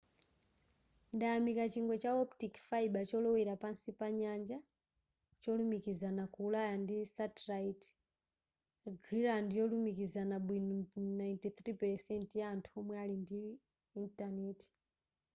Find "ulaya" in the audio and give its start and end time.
6.47-6.73